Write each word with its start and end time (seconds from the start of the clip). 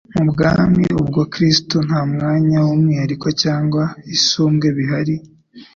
Mu 0.15 0.23
bwami 0.31 0.83
bwa 1.07 1.23
Kristo 1.33 1.75
nta 1.87 2.01
mwanya 2.13 2.57
w'umwihariko 2.67 3.27
cyangwa 3.41 3.83
isumbwe 4.15 4.67
bihari. 4.77 5.15